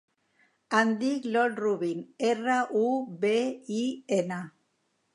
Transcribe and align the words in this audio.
Em 0.79 0.93
dic 1.03 1.27
Iol 1.33 1.53
Rubin: 1.59 2.01
erra, 2.31 2.57
u, 2.83 2.85
be, 3.27 3.37
i, 3.81 3.87
ena. 4.21 4.43